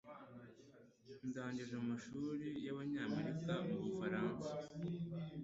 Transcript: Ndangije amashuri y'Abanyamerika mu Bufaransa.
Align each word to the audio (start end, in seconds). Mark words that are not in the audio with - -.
Ndangije 1.27 1.73
amashuri 1.83 2.47
y'Abanyamerika 2.65 3.53
mu 3.67 3.75
Bufaransa. 3.83 4.49